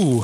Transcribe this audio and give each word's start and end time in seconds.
Puh, 0.00 0.22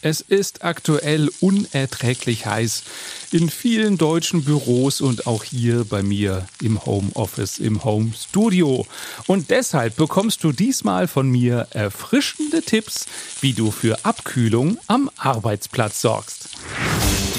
es 0.00 0.20
ist 0.20 0.62
aktuell 0.62 1.28
unerträglich 1.40 2.46
heiß 2.46 2.84
in 3.32 3.50
vielen 3.50 3.98
deutschen 3.98 4.44
Büros 4.44 5.00
und 5.00 5.26
auch 5.26 5.42
hier 5.42 5.84
bei 5.84 6.04
mir 6.04 6.46
im 6.62 6.86
Homeoffice, 6.86 7.58
im 7.58 7.82
Home 7.82 8.12
Studio. 8.16 8.86
Und 9.26 9.50
deshalb 9.50 9.96
bekommst 9.96 10.44
du 10.44 10.52
diesmal 10.52 11.08
von 11.08 11.28
mir 11.28 11.66
erfrischende 11.72 12.62
Tipps, 12.62 13.06
wie 13.40 13.54
du 13.54 13.72
für 13.72 14.04
Abkühlung 14.04 14.78
am 14.86 15.10
Arbeitsplatz 15.16 16.00
sorgst. 16.00 16.50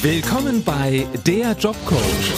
Willkommen 0.02 0.66
bei 0.66 1.08
Der 1.26 1.54
Jobcoach, 1.54 2.34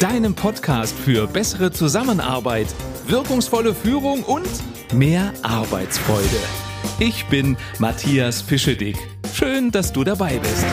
deinem 0.00 0.34
Podcast 0.34 0.94
für 1.04 1.26
bessere 1.26 1.70
Zusammenarbeit, 1.70 2.68
wirkungsvolle 3.06 3.74
Führung 3.74 4.22
und 4.22 4.48
mehr 4.94 5.34
Arbeitsfreude. 5.42 6.69
Ich 6.98 7.24
bin 7.26 7.56
Matthias 7.78 8.42
Fischedick. 8.42 8.96
Schön, 9.32 9.70
dass 9.70 9.92
du 9.92 10.04
dabei 10.04 10.38
bist. 10.38 10.66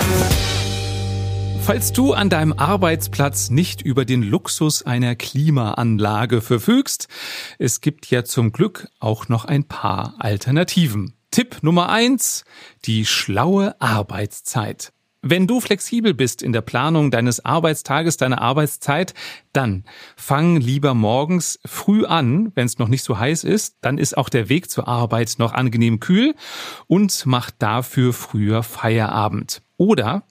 Falls 1.61 1.91
du 1.91 2.13
an 2.13 2.29
deinem 2.29 2.53
Arbeitsplatz 2.53 3.49
nicht 3.49 3.81
über 3.81 4.05
den 4.05 4.23
Luxus 4.23 4.83
einer 4.83 5.15
Klimaanlage 5.15 6.41
verfügst, 6.41 7.09
es 7.59 7.81
gibt 7.81 8.09
ja 8.09 8.23
zum 8.23 8.53
Glück 8.53 8.87
auch 8.99 9.27
noch 9.27 9.43
ein 9.43 9.65
paar 9.65 10.15
Alternativen. 10.19 11.13
Tipp 11.29 11.57
Nummer 11.61 11.89
eins: 11.89 12.45
Die 12.85 13.05
schlaue 13.05 13.79
Arbeitszeit. 13.81 14.93
Wenn 15.29 15.45
du 15.45 15.59
flexibel 15.59 16.13
bist 16.13 16.41
in 16.41 16.53
der 16.53 16.61
Planung 16.61 17.11
deines 17.11 17.43
Arbeitstages, 17.43 18.15
deiner 18.15 18.41
Arbeitszeit, 18.41 19.13
dann 19.51 19.83
fang 20.15 20.55
lieber 20.55 20.93
morgens 20.93 21.59
früh 21.65 22.05
an, 22.05 22.53
wenn 22.55 22.65
es 22.65 22.77
noch 22.77 22.87
nicht 22.87 23.03
so 23.03 23.19
heiß 23.19 23.43
ist, 23.43 23.75
dann 23.81 23.97
ist 23.97 24.17
auch 24.17 24.29
der 24.29 24.47
Weg 24.47 24.69
zur 24.69 24.87
Arbeit 24.87 25.35
noch 25.37 25.51
angenehm 25.51 25.99
kühl 25.99 26.33
und 26.87 27.25
mach 27.25 27.51
dafür 27.51 28.13
früher 28.13 28.63
Feierabend. 28.63 29.61
Oder 29.75 30.23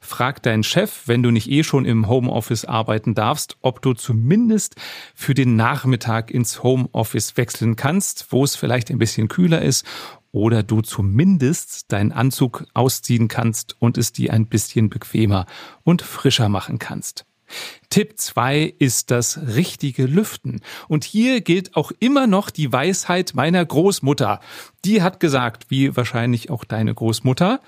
Frag 0.00 0.42
deinen 0.42 0.64
Chef, 0.64 1.02
wenn 1.06 1.22
du 1.22 1.30
nicht 1.30 1.48
eh 1.48 1.62
schon 1.62 1.86
im 1.86 2.08
Homeoffice 2.08 2.66
arbeiten 2.66 3.14
darfst, 3.14 3.56
ob 3.62 3.80
du 3.80 3.94
zumindest 3.94 4.74
für 5.14 5.32
den 5.32 5.56
Nachmittag 5.56 6.30
ins 6.30 6.62
Homeoffice 6.62 7.38
wechseln 7.38 7.76
kannst, 7.76 8.26
wo 8.30 8.44
es 8.44 8.54
vielleicht 8.54 8.90
ein 8.90 8.98
bisschen 8.98 9.28
kühler 9.28 9.62
ist 9.62 9.86
oder 10.32 10.62
du 10.62 10.80
zumindest 10.80 11.92
deinen 11.92 12.10
Anzug 12.10 12.66
ausziehen 12.74 13.28
kannst 13.28 13.76
und 13.78 13.98
es 13.98 14.12
dir 14.12 14.32
ein 14.32 14.46
bisschen 14.46 14.88
bequemer 14.88 15.46
und 15.84 16.02
frischer 16.02 16.48
machen 16.48 16.78
kannst. 16.78 17.26
Tipp 17.90 18.18
zwei 18.18 18.74
ist 18.78 19.10
das 19.10 19.38
richtige 19.54 20.06
Lüften. 20.06 20.62
Und 20.88 21.04
hier 21.04 21.42
gilt 21.42 21.76
auch 21.76 21.92
immer 21.98 22.26
noch 22.26 22.48
die 22.48 22.72
Weisheit 22.72 23.32
meiner 23.34 23.64
Großmutter. 23.64 24.40
Die 24.86 25.02
hat 25.02 25.20
gesagt, 25.20 25.66
wie 25.68 25.94
wahrscheinlich 25.94 26.50
auch 26.50 26.64
deine 26.64 26.94
Großmutter, 26.94 27.60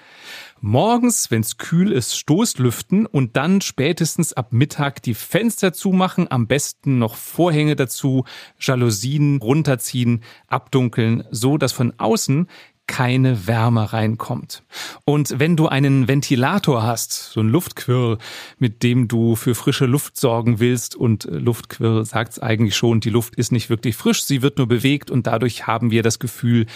morgens, 0.65 1.31
wenn's 1.31 1.59
kühl 1.59 1.93
ist, 1.93 2.17
Stoßlüften 2.17 3.05
und 3.05 3.37
dann 3.37 3.61
spätestens 3.61 4.33
ab 4.33 4.53
Mittag 4.53 5.03
die 5.03 5.12
Fenster 5.12 5.75
zumachen, 5.75 6.31
am 6.31 6.47
besten 6.47 6.98
noch 6.98 7.17
Vorhänge 7.17 7.77
dazu, 7.77 8.25
Jalousien 8.59 9.37
runterziehen, 9.42 10.25
abdunkeln, 10.48 11.25
so 11.31 11.59
dass 11.59 11.73
von 11.73 11.92
außen 11.98 12.48
keine 12.87 13.47
Wärme 13.47 13.92
reinkommt. 13.92 14.62
Und 15.05 15.39
wenn 15.39 15.57
du 15.57 15.69
einen 15.69 16.09
Ventilator 16.09 16.83
hast, 16.83 17.33
so 17.33 17.41
ein 17.41 17.48
Luftquirl, 17.48 18.19
mit 18.59 18.83
dem 18.83 19.07
du 19.07 19.37
für 19.37 19.55
frische 19.55 19.87
Luft 19.87 20.17
sorgen 20.19 20.61
willst 20.61 20.95
und 20.97 21.25
Luftquirl 21.31 22.05
sagt's 22.07 22.39
eigentlich 22.39 22.77
schon, 22.77 23.01
die 23.01 23.11
Luft 23.11 23.37
ist 23.37 23.53
nicht 23.53 23.69
wirklich 23.69 23.97
frisch, 23.97 24.25
sie 24.25 24.42
wird 24.42 24.59
nur 24.59 24.69
bewegt 24.69 25.11
und 25.11 25.27
dadurch 25.27 25.67
haben 25.67 25.91
wir 25.91 26.03
das 26.03 26.19
Gefühl, 26.19 26.67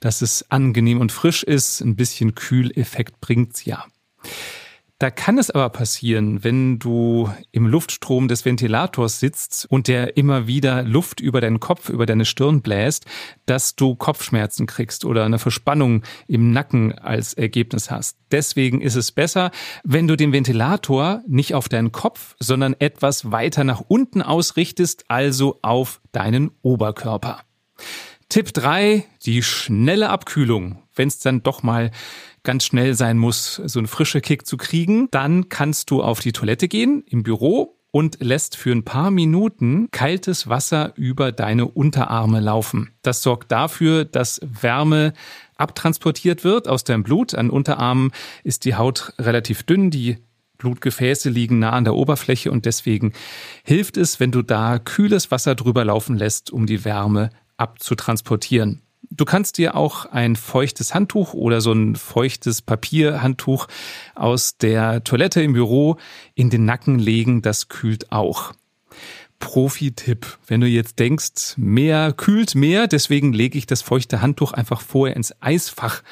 dass 0.00 0.22
es 0.22 0.50
angenehm 0.50 1.00
und 1.00 1.12
frisch 1.12 1.42
ist. 1.42 1.80
Ein 1.80 1.96
bisschen 1.96 2.34
Kühleffekt 2.34 3.20
bringt's 3.20 3.64
ja. 3.64 3.84
Da 5.00 5.10
kann 5.10 5.38
es 5.38 5.50
aber 5.50 5.70
passieren, 5.70 6.44
wenn 6.44 6.78
du 6.78 7.30
im 7.52 7.66
Luftstrom 7.66 8.28
des 8.28 8.44
Ventilators 8.44 9.18
sitzt 9.18 9.66
und 9.70 9.88
der 9.88 10.18
immer 10.18 10.46
wieder 10.46 10.82
Luft 10.82 11.20
über 11.20 11.40
deinen 11.40 11.58
Kopf, 11.58 11.88
über 11.88 12.04
deine 12.04 12.26
Stirn 12.26 12.60
bläst, 12.60 13.06
dass 13.46 13.76
du 13.76 13.94
Kopfschmerzen 13.94 14.66
kriegst 14.66 15.06
oder 15.06 15.24
eine 15.24 15.38
Verspannung 15.38 16.02
im 16.28 16.52
Nacken 16.52 16.98
als 16.98 17.32
Ergebnis 17.32 17.90
hast. 17.90 18.18
Deswegen 18.30 18.82
ist 18.82 18.94
es 18.94 19.10
besser, 19.10 19.52
wenn 19.84 20.06
du 20.06 20.16
den 20.16 20.34
Ventilator 20.34 21.22
nicht 21.26 21.54
auf 21.54 21.70
deinen 21.70 21.92
Kopf, 21.92 22.36
sondern 22.38 22.76
etwas 22.78 23.32
weiter 23.32 23.64
nach 23.64 23.80
unten 23.80 24.20
ausrichtest, 24.20 25.06
also 25.08 25.60
auf 25.62 26.02
deinen 26.12 26.50
Oberkörper. 26.60 27.40
Tipp 28.30 28.54
drei: 28.54 29.04
die 29.26 29.42
schnelle 29.42 30.08
Abkühlung. 30.08 30.78
Wenn 30.94 31.08
es 31.08 31.18
dann 31.18 31.42
doch 31.42 31.62
mal 31.62 31.90
ganz 32.44 32.64
schnell 32.64 32.94
sein 32.94 33.18
muss, 33.18 33.56
so 33.56 33.80
einen 33.80 33.88
frische 33.88 34.20
Kick 34.20 34.46
zu 34.46 34.56
kriegen, 34.56 35.08
dann 35.10 35.48
kannst 35.48 35.90
du 35.90 36.02
auf 36.02 36.20
die 36.20 36.32
Toilette 36.32 36.68
gehen 36.68 37.04
im 37.08 37.24
Büro 37.24 37.76
und 37.90 38.18
lässt 38.20 38.56
für 38.56 38.70
ein 38.70 38.84
paar 38.84 39.10
Minuten 39.10 39.88
kaltes 39.90 40.48
Wasser 40.48 40.92
über 40.96 41.32
deine 41.32 41.66
Unterarme 41.66 42.38
laufen. 42.38 42.92
Das 43.02 43.20
sorgt 43.20 43.50
dafür, 43.50 44.04
dass 44.04 44.40
Wärme 44.44 45.12
abtransportiert 45.56 46.44
wird 46.44 46.68
aus 46.68 46.84
deinem 46.84 47.02
Blut. 47.02 47.34
An 47.34 47.50
Unterarmen 47.50 48.12
ist 48.44 48.64
die 48.64 48.76
Haut 48.76 49.12
relativ 49.18 49.64
dünn, 49.64 49.90
die 49.90 50.18
Blutgefäße 50.58 51.30
liegen 51.30 51.58
nah 51.58 51.70
an 51.70 51.84
der 51.84 51.94
Oberfläche 51.94 52.52
und 52.52 52.64
deswegen 52.64 53.12
hilft 53.64 53.96
es, 53.96 54.20
wenn 54.20 54.30
du 54.30 54.42
da 54.42 54.78
kühles 54.78 55.32
Wasser 55.32 55.56
drüber 55.56 55.84
laufen 55.84 56.16
lässt, 56.16 56.52
um 56.52 56.66
die 56.66 56.84
Wärme 56.84 57.30
abzutransportieren. 57.60 58.82
Du 59.10 59.24
kannst 59.24 59.58
dir 59.58 59.74
auch 59.74 60.06
ein 60.06 60.36
feuchtes 60.36 60.94
Handtuch 60.94 61.34
oder 61.34 61.60
so 61.60 61.72
ein 61.72 61.96
feuchtes 61.96 62.62
Papierhandtuch 62.62 63.66
aus 64.14 64.56
der 64.56 65.02
Toilette 65.02 65.42
im 65.42 65.52
Büro 65.52 65.96
in 66.34 66.48
den 66.48 66.64
Nacken 66.64 66.98
legen, 66.98 67.42
das 67.42 67.68
kühlt 67.68 68.12
auch. 68.12 68.52
Profi-Tipp. 69.40 70.38
Wenn 70.46 70.60
du 70.60 70.68
jetzt 70.68 70.98
denkst, 70.98 71.54
mehr 71.56 72.12
kühlt 72.12 72.54
mehr, 72.54 72.86
deswegen 72.86 73.32
lege 73.32 73.58
ich 73.58 73.66
das 73.66 73.82
feuchte 73.82 74.20
Handtuch 74.20 74.52
einfach 74.52 74.80
vorher 74.80 75.16
ins 75.16 75.34
Eisfach 75.40 76.02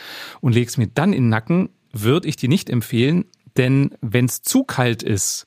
und 0.41 0.55
lege 0.55 0.67
es 0.67 0.77
mir 0.77 0.89
dann 0.89 1.13
in 1.13 1.25
den 1.25 1.29
Nacken, 1.29 1.69
würde 1.93 2.27
ich 2.27 2.37
dir 2.37 2.49
nicht 2.49 2.69
empfehlen, 2.69 3.27
denn 3.57 3.95
wenn 4.01 4.25
es 4.25 4.43
zu 4.43 4.65
kalt 4.65 5.03
ist, 5.03 5.47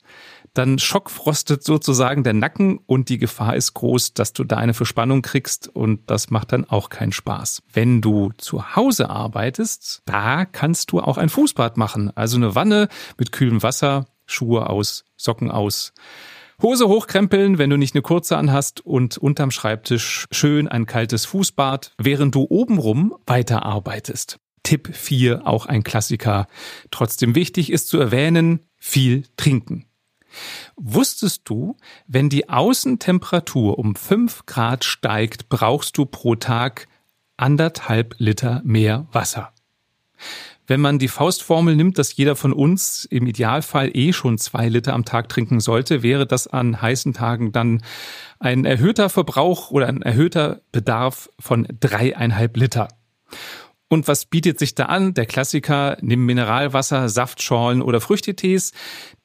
dann 0.54 0.78
schockfrostet 0.78 1.64
sozusagen 1.64 2.24
der 2.24 2.34
Nacken 2.34 2.78
und 2.86 3.08
die 3.08 3.18
Gefahr 3.18 3.56
ist 3.56 3.74
groß, 3.74 4.14
dass 4.14 4.32
du 4.32 4.44
da 4.44 4.56
eine 4.56 4.74
Verspannung 4.74 5.22
kriegst 5.22 5.68
und 5.68 6.10
das 6.10 6.30
macht 6.30 6.52
dann 6.52 6.64
auch 6.68 6.88
keinen 6.88 7.12
Spaß. 7.12 7.62
Wenn 7.72 8.00
du 8.00 8.32
zu 8.36 8.76
Hause 8.76 9.10
arbeitest, 9.10 10.02
da 10.04 10.44
kannst 10.44 10.92
du 10.92 11.00
auch 11.00 11.18
ein 11.18 11.28
Fußbad 11.28 11.76
machen, 11.76 12.10
also 12.14 12.36
eine 12.36 12.54
Wanne 12.54 12.88
mit 13.18 13.32
kühlem 13.32 13.62
Wasser, 13.62 14.06
Schuhe 14.26 14.68
aus, 14.68 15.04
Socken 15.16 15.50
aus. 15.50 15.92
Hose 16.60 16.86
hochkrempeln, 16.86 17.58
wenn 17.58 17.70
du 17.70 17.76
nicht 17.76 17.94
eine 17.94 18.02
kurze 18.02 18.36
anhast 18.36 18.80
und 18.86 19.18
unterm 19.18 19.50
Schreibtisch 19.50 20.26
schön 20.30 20.68
ein 20.68 20.86
kaltes 20.86 21.24
Fußbad, 21.24 21.92
während 21.98 22.34
du 22.34 22.46
obenrum 22.48 23.16
weiterarbeitest. 23.26 24.38
Tipp 24.62 24.90
4, 24.92 25.46
auch 25.46 25.66
ein 25.66 25.82
Klassiker. 25.82 26.46
Trotzdem 26.92 27.34
wichtig 27.34 27.72
ist 27.72 27.88
zu 27.88 27.98
erwähnen, 27.98 28.60
viel 28.78 29.24
trinken. 29.36 29.86
Wusstest 30.76 31.42
du, 31.44 31.76
wenn 32.06 32.28
die 32.28 32.48
Außentemperatur 32.48 33.78
um 33.78 33.94
fünf 33.94 34.46
Grad 34.46 34.84
steigt, 34.84 35.48
brauchst 35.48 35.98
du 35.98 36.06
pro 36.06 36.34
Tag 36.34 36.88
anderthalb 37.36 38.14
Liter 38.18 38.62
mehr 38.64 39.06
Wasser? 39.12 39.52
Wenn 40.66 40.80
man 40.80 40.98
die 40.98 41.08
Faustformel 41.08 41.74
nimmt, 41.74 41.98
dass 41.98 42.16
jeder 42.16 42.36
von 42.36 42.52
uns 42.52 43.04
im 43.04 43.26
Idealfall 43.26 43.90
eh 43.94 44.12
schon 44.12 44.38
zwei 44.38 44.68
Liter 44.68 44.94
am 44.94 45.04
Tag 45.04 45.28
trinken 45.28 45.58
sollte, 45.58 46.02
wäre 46.02 46.26
das 46.26 46.46
an 46.46 46.80
heißen 46.80 47.12
Tagen 47.12 47.52
dann 47.52 47.82
ein 48.38 48.64
erhöhter 48.64 49.08
Verbrauch 49.08 49.70
oder 49.70 49.88
ein 49.88 50.02
erhöhter 50.02 50.62
Bedarf 50.70 51.28
von 51.38 51.66
dreieinhalb 51.80 52.56
Liter. 52.56 52.88
Und 53.88 54.08
was 54.08 54.24
bietet 54.24 54.58
sich 54.58 54.74
da 54.74 54.86
an? 54.86 55.14
Der 55.14 55.26
Klassiker, 55.26 55.98
nimm 56.00 56.24
Mineralwasser, 56.24 57.08
Saftschorlen 57.08 57.82
oder 57.82 58.00
Früchtetees 58.00 58.72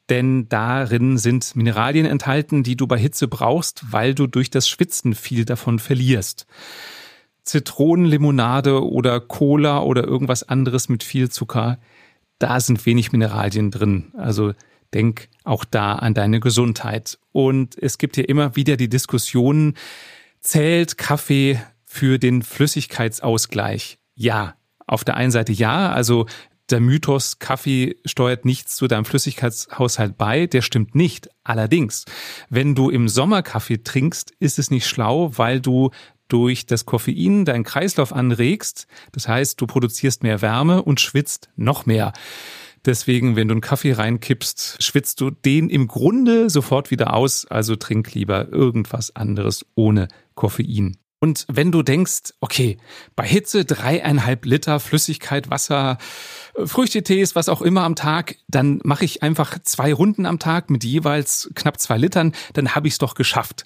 denn 0.09 0.48
darin 0.50 1.18
sind 1.18 1.56
Mineralien 1.56 2.06
enthalten, 2.06 2.63
die 2.63 2.75
du 2.75 2.88
bei 2.88 2.98
Hitze 2.98 3.27
brauchst, 3.27 3.92
weil 3.92 4.15
du 4.15 4.27
durch 4.27 4.50
das 4.50 4.68
Schwitzen 4.69 5.15
viel 5.15 5.45
davon 5.45 5.80
verlierst. 5.80 6.45
Zitronenlimonade 7.44 8.83
oder 8.83 9.19
Cola 9.19 9.81
oder 9.81 10.04
irgendwas 10.04 10.44
anderes 10.44 10.89
mit 10.89 11.04
viel 11.04 11.30
Zucker, 11.30 11.80
da 12.39 12.59
sind 12.59 12.86
wenig 12.86 13.12
Mineralien 13.12 13.71
drin. 13.71 14.12
Also 14.18 14.54
denk 14.94 15.30
auch 15.44 15.65
da 15.65 15.95
an 15.95 16.13
deine 16.13 16.39
Gesundheit. 16.39 17.18
Und 17.31 17.77
es 17.81 17.98
gibt 17.98 18.18
ja 18.18 18.24
immer 18.24 18.56
wieder 18.56 18.77
die 18.77 18.89
Diskussionen, 18.89 19.75
zählt 20.42 20.98
Kaffee 20.98 21.59
für 21.86 22.19
den 22.19 22.42
Flüssigkeitsausgleich? 22.42 23.98
Ja, 24.13 24.56
auf 24.86 25.04
der 25.04 25.15
einen 25.15 25.31
Seite 25.31 25.51
ja, 25.51 25.92
also 25.92 26.25
der 26.69 26.79
Mythos, 26.79 27.39
Kaffee 27.39 27.95
steuert 28.05 28.45
nichts 28.45 28.75
zu 28.75 28.87
deinem 28.87 29.05
Flüssigkeitshaushalt 29.05 30.17
bei, 30.17 30.47
der 30.47 30.61
stimmt 30.61 30.95
nicht. 30.95 31.29
Allerdings, 31.43 32.05
wenn 32.49 32.75
du 32.75 32.89
im 32.89 33.07
Sommer 33.07 33.41
Kaffee 33.41 33.83
trinkst, 33.83 34.31
ist 34.39 34.59
es 34.59 34.69
nicht 34.69 34.87
schlau, 34.87 35.31
weil 35.37 35.61
du 35.61 35.91
durch 36.27 36.65
das 36.65 36.85
Koffein 36.85 37.45
deinen 37.45 37.63
Kreislauf 37.63 38.11
anregst. 38.11 38.87
Das 39.13 39.27
heißt, 39.27 39.59
du 39.61 39.67
produzierst 39.67 40.23
mehr 40.23 40.41
Wärme 40.41 40.83
und 40.83 40.99
schwitzt 40.99 41.49
noch 41.55 41.85
mehr. 41.85 42.11
Deswegen, 42.85 43.35
wenn 43.35 43.47
du 43.47 43.53
einen 43.53 43.61
Kaffee 43.61 43.93
reinkippst, 43.93 44.81
schwitzt 44.81 45.19
du 45.21 45.29
den 45.29 45.69
im 45.69 45.87
Grunde 45.87 46.49
sofort 46.49 46.91
wieder 46.91 47.13
aus. 47.13 47.45
Also 47.45 47.75
trink 47.75 48.13
lieber 48.13 48.49
irgendwas 48.49 49.15
anderes 49.15 49.65
ohne 49.75 50.07
Koffein. 50.35 50.97
Und 51.19 51.45
wenn 51.49 51.71
du 51.71 51.81
denkst, 51.81 52.33
okay, 52.41 52.77
bei 53.15 53.25
Hitze 53.25 53.65
dreieinhalb 53.65 54.45
Liter 54.45 54.79
Flüssigkeit, 54.79 55.49
Wasser, 55.49 55.97
Früchtetees, 56.63 57.35
was 57.35 57.49
auch 57.49 57.61
immer 57.61 57.83
am 57.83 57.95
Tag, 57.95 58.35
dann 58.47 58.79
mache 58.83 59.05
ich 59.05 59.23
einfach 59.23 59.57
zwei 59.63 59.93
Runden 59.93 60.25
am 60.27 60.37
Tag 60.37 60.69
mit 60.69 60.83
jeweils 60.83 61.49
knapp 61.55 61.79
zwei 61.79 61.97
Litern, 61.97 62.33
dann 62.53 62.75
habe 62.75 62.87
ich 62.87 62.93
es 62.93 62.99
doch 62.99 63.15
geschafft. 63.15 63.65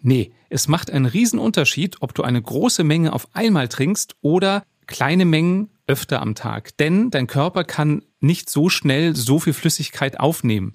Nee, 0.00 0.32
es 0.48 0.68
macht 0.68 0.90
einen 0.90 1.06
Riesenunterschied, 1.06 1.96
ob 2.02 2.14
du 2.14 2.22
eine 2.22 2.40
große 2.40 2.84
Menge 2.84 3.12
auf 3.12 3.26
einmal 3.34 3.68
trinkst 3.68 4.16
oder 4.20 4.64
kleine 4.86 5.24
Mengen 5.24 5.70
öfter 5.86 6.20
am 6.22 6.34
Tag. 6.34 6.76
Denn 6.76 7.10
dein 7.10 7.26
Körper 7.26 7.64
kann 7.64 8.02
nicht 8.22 8.48
so 8.48 8.68
schnell 8.68 9.14
so 9.16 9.38
viel 9.38 9.52
Flüssigkeit 9.52 10.20
aufnehmen. 10.20 10.72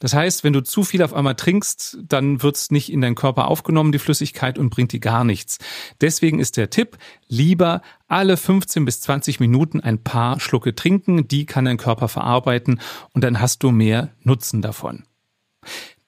Das 0.00 0.14
heißt, 0.14 0.44
wenn 0.44 0.52
du 0.52 0.62
zu 0.62 0.84
viel 0.84 1.02
auf 1.02 1.14
einmal 1.14 1.34
trinkst, 1.34 1.98
dann 2.02 2.42
wird 2.42 2.56
es 2.56 2.70
nicht 2.70 2.92
in 2.92 3.00
deinen 3.00 3.14
Körper 3.14 3.48
aufgenommen, 3.48 3.92
die 3.92 3.98
Flüssigkeit, 3.98 4.58
und 4.58 4.70
bringt 4.70 4.92
dir 4.92 5.00
gar 5.00 5.24
nichts. 5.24 5.58
Deswegen 6.00 6.38
ist 6.38 6.56
der 6.56 6.70
Tipp, 6.70 6.98
lieber 7.28 7.82
alle 8.08 8.36
15 8.36 8.84
bis 8.84 9.00
20 9.00 9.40
Minuten 9.40 9.80
ein 9.80 10.02
paar 10.02 10.40
Schlucke 10.40 10.74
trinken, 10.74 11.28
die 11.28 11.46
kann 11.46 11.64
dein 11.64 11.76
Körper 11.76 12.08
verarbeiten 12.08 12.80
und 13.12 13.22
dann 13.24 13.40
hast 13.40 13.62
du 13.62 13.70
mehr 13.70 14.10
Nutzen 14.22 14.62
davon. 14.62 15.04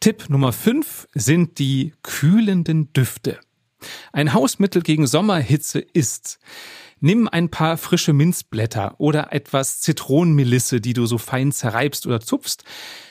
Tipp 0.01 0.29
Nummer 0.29 0.53
5 0.53 1.09
sind 1.15 1.59
die 1.59 1.93
kühlenden 2.03 2.93
Düfte. 2.93 3.39
Ein 4.13 4.33
Hausmittel 4.33 4.83
gegen 4.83 5.07
Sommerhitze 5.07 5.79
ist, 5.79 6.39
Nimm 7.05 7.27
ein 7.27 7.49
paar 7.49 7.79
frische 7.79 8.13
Minzblätter 8.13 8.95
oder 8.99 9.33
etwas 9.33 9.81
Zitronenmelisse, 9.81 10.81
die 10.81 10.93
du 10.93 11.05
so 11.07 11.19
fein 11.19 11.51
zerreibst 11.51 12.07
oder 12.07 12.21
zupfst, 12.21 12.63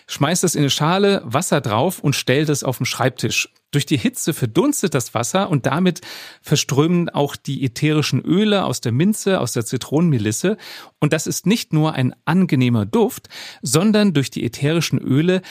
schmeiß 0.07 0.39
das 0.39 0.55
in 0.55 0.61
eine 0.61 0.69
Schale, 0.69 1.21
Wasser 1.25 1.59
drauf 1.59 1.99
und 1.99 2.15
stell 2.15 2.45
das 2.45 2.63
auf 2.63 2.77
den 2.77 2.85
Schreibtisch. 2.85 3.49
Durch 3.69 3.85
die 3.85 3.97
Hitze 3.97 4.33
verdunstet 4.33 4.93
das 4.93 5.13
Wasser 5.13 5.49
und 5.49 5.65
damit 5.65 5.99
verströmen 6.41 7.09
auch 7.09 7.35
die 7.35 7.65
ätherischen 7.65 8.21
Öle 8.21 8.63
aus 8.63 8.79
der 8.79 8.93
Minze, 8.93 9.41
aus 9.41 9.51
der 9.51 9.65
Zitronenmelisse. 9.65 10.55
Und 10.99 11.11
das 11.11 11.27
ist 11.27 11.45
nicht 11.45 11.73
nur 11.73 11.93
ein 11.93 12.15
angenehmer 12.23 12.85
Duft, 12.85 13.27
sondern 13.61 14.13
durch 14.13 14.29
die 14.31 14.45
ätherischen 14.45 14.99
Öle 14.99 15.41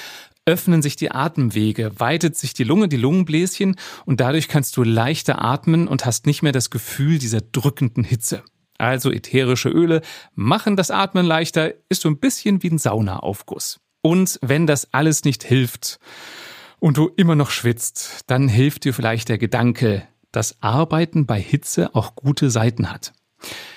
öffnen 0.51 0.83
sich 0.83 0.97
die 0.97 1.13
Atemwege, 1.13 1.93
weitet 2.01 2.37
sich 2.37 2.55
die 2.55 2.65
Lunge, 2.65 2.89
die 2.89 2.97
Lungenbläschen 2.97 3.77
und 4.05 4.19
dadurch 4.19 4.49
kannst 4.49 4.77
du 4.77 4.83
leichter 4.83 5.41
atmen 5.41 5.87
und 5.87 6.05
hast 6.05 6.27
nicht 6.27 6.43
mehr 6.43 6.51
das 6.51 6.71
Gefühl 6.71 7.21
dieser 7.21 7.41
drückenden 7.41 8.03
Hitze. 8.03 8.43
Also 8.77 9.13
ätherische 9.13 9.69
Öle 9.69 10.01
machen 10.35 10.75
das 10.75 10.91
Atmen 10.91 11.25
leichter, 11.25 11.75
ist 11.89 12.01
so 12.01 12.09
ein 12.09 12.19
bisschen 12.19 12.65
wie 12.65 12.71
ein 12.71 12.79
Saunaaufguss. 12.79 13.79
Und 14.03 14.41
wenn 14.43 14.67
das 14.67 14.93
alles 14.93 15.23
nicht 15.25 15.45
hilft 15.45 16.01
und 16.81 16.97
du 16.97 17.09
immer 17.17 17.37
noch 17.37 17.51
schwitzt, 17.51 18.23
dann 18.27 18.49
hilft 18.49 18.85
dir 18.85 18.93
vielleicht 18.93 19.29
der 19.29 19.39
Gedanke, 19.39 20.03
dass 20.33 20.61
Arbeiten 20.63 21.27
bei 21.27 21.41
Hitze 21.41 21.95
auch 21.95 22.17
gute 22.17 22.51
Seiten 22.51 22.91
hat. 22.91 23.13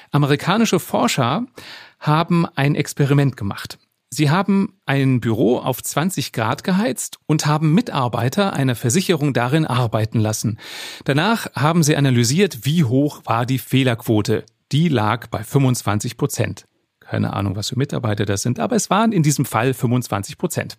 Amerikanische 0.10 0.80
Forscher 0.80 1.46
haben 2.00 2.48
ein 2.56 2.74
Experiment 2.74 3.38
gemacht. 3.38 3.78
Sie 4.14 4.30
haben 4.30 4.78
ein 4.86 5.22
Büro 5.22 5.58
auf 5.58 5.82
20 5.82 6.34
Grad 6.34 6.64
geheizt 6.64 7.18
und 7.26 7.48
haben 7.48 7.74
Mitarbeiter 7.74 8.54
einer 8.54 8.76
Versicherung 8.76 9.34
darin 9.34 9.66
arbeiten 9.66 10.20
lassen. 10.20 10.60
Danach 11.04 11.48
haben 11.56 11.82
sie 11.82 11.96
analysiert, 11.96 12.60
wie 12.64 12.84
hoch 12.84 13.22
war 13.26 13.48
die 13.48 13.58
Fehlerquote. 13.58 14.46
Die 14.72 14.88
lag 14.88 15.28
bei 15.28 15.44
25 15.44 16.16
Prozent. 16.16 16.66
Keine 17.00 17.34
Ahnung, 17.34 17.56
was 17.56 17.70
für 17.70 17.76
Mitarbeiter 17.76 18.26
das 18.26 18.44
sind, 18.44 18.60
aber 18.60 18.76
es 18.76 18.92
waren 18.92 19.14
in 19.14 19.24
diesem 19.24 19.46
Fall 19.46 19.74
25 19.74 20.38
Prozent. 20.38 20.78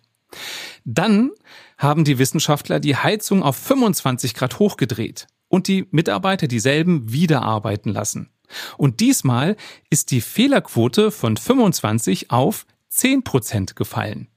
Dann 0.85 1.31
haben 1.77 2.05
die 2.05 2.17
Wissenschaftler 2.17 2.79
die 2.79 2.95
Heizung 2.95 3.43
auf 3.43 3.57
25 3.57 4.33
Grad 4.33 4.59
hochgedreht 4.59 5.27
und 5.49 5.67
die 5.67 5.87
Mitarbeiter 5.91 6.47
dieselben 6.47 7.11
wieder 7.11 7.41
arbeiten 7.41 7.89
lassen. 7.89 8.29
Und 8.77 9.01
diesmal 9.01 9.57
ist 9.89 10.11
die 10.11 10.21
Fehlerquote 10.21 11.11
von 11.11 11.35
25 11.35 12.31
auf 12.31 12.65
10% 12.95 13.75
gefallen. 13.75 14.27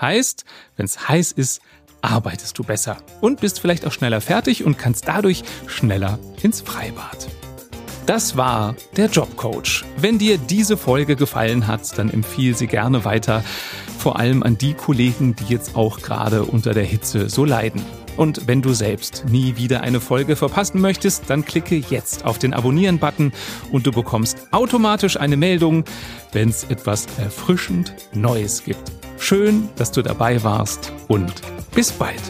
Heißt, 0.00 0.44
wenn 0.76 0.86
es 0.86 1.08
heiß 1.08 1.32
ist, 1.32 1.60
arbeitest 2.02 2.58
du 2.58 2.64
besser 2.64 2.98
und 3.20 3.40
bist 3.40 3.60
vielleicht 3.60 3.86
auch 3.86 3.92
schneller 3.92 4.20
fertig 4.20 4.64
und 4.64 4.76
kannst 4.76 5.06
dadurch 5.08 5.44
schneller 5.66 6.18
ins 6.42 6.60
Freibad. 6.60 7.28
Das 8.06 8.36
war 8.36 8.74
der 8.96 9.06
Jobcoach. 9.06 9.84
Wenn 9.96 10.18
dir 10.18 10.36
diese 10.36 10.76
Folge 10.76 11.14
gefallen 11.14 11.68
hat, 11.68 11.96
dann 11.96 12.10
empfiehl 12.10 12.56
sie 12.56 12.66
gerne 12.66 13.04
weiter, 13.04 13.44
vor 13.98 14.18
allem 14.18 14.42
an 14.42 14.58
die 14.58 14.74
Kollegen, 14.74 15.36
die 15.36 15.44
jetzt 15.44 15.76
auch 15.76 16.00
gerade 16.00 16.42
unter 16.42 16.74
der 16.74 16.84
Hitze 16.84 17.28
so 17.30 17.44
leiden. 17.44 17.80
Und 18.16 18.46
wenn 18.46 18.62
du 18.62 18.72
selbst 18.72 19.24
nie 19.28 19.56
wieder 19.56 19.80
eine 19.82 20.00
Folge 20.00 20.36
verpassen 20.36 20.80
möchtest, 20.80 21.24
dann 21.28 21.44
klicke 21.44 21.76
jetzt 21.76 22.24
auf 22.24 22.38
den 22.38 22.54
Abonnieren-Button 22.54 23.32
und 23.70 23.86
du 23.86 23.92
bekommst 23.92 24.36
automatisch 24.50 25.18
eine 25.18 25.36
Meldung, 25.36 25.84
wenn 26.32 26.48
es 26.48 26.64
etwas 26.64 27.06
erfrischend 27.18 27.94
Neues 28.12 28.64
gibt. 28.64 28.92
Schön, 29.18 29.68
dass 29.76 29.92
du 29.92 30.02
dabei 30.02 30.42
warst 30.42 30.92
und 31.08 31.32
bis 31.74 31.92
bald. 31.92 32.20